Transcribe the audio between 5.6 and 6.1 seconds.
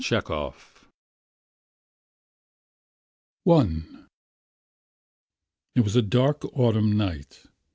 It was a